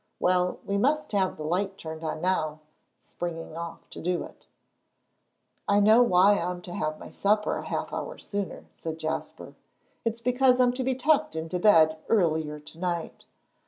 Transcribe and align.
Well, 0.19 0.59
we 0.65 0.79
must 0.79 1.11
have 1.11 1.37
the 1.37 1.43
light 1.43 1.77
turned 1.77 2.03
on 2.03 2.21
now," 2.21 2.61
springing 2.97 3.55
off 3.55 3.87
to 3.91 4.01
do 4.01 4.23
it. 4.23 4.47
"I 5.67 5.79
know 5.79 6.01
why 6.01 6.39
I'm 6.39 6.59
to 6.63 6.73
have 6.73 6.97
my 6.97 7.11
supper 7.11 7.57
a 7.57 7.65
half 7.67 7.93
hour 7.93 8.17
sooner," 8.17 8.65
said 8.71 8.97
Jasper; 8.97 9.53
"it's 10.03 10.19
because 10.19 10.59
I'm 10.59 10.73
to 10.73 10.83
be 10.83 10.95
tucked 10.95 11.35
into 11.35 11.59
bed 11.59 11.99
earlier 12.09 12.59
to 12.59 12.79
night. 12.79 13.25